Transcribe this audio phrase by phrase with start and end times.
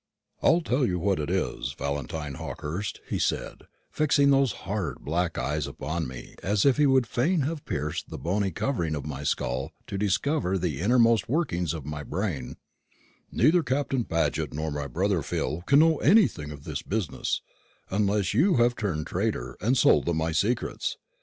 [0.41, 5.67] "I'll tell you what it is, Valentine Hawkehurst," he said, fixing those hard black eyes
[5.67, 9.05] of his upon me as if he would fain have pierced the bony covering of
[9.05, 12.57] my skull to discover the innermost workings of my brain;
[13.31, 17.43] "neither Captain Paget nor my brother Phil can know anything of this business,
[17.91, 20.97] unless you have turned traitor and sold them my secrets.